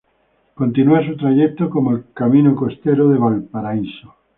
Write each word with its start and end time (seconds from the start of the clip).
Continúa 0.55 1.05
su 1.05 1.15
trayecto 1.15 1.69
como 1.69 1.91
el 1.95 2.05
Camino 2.15 2.55
Costero 2.55 3.07
de 3.09 3.19
Valparaíso. 3.19 4.15